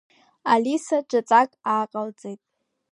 [0.53, 2.41] Алиса ҿаҵак ааҟалҵеит.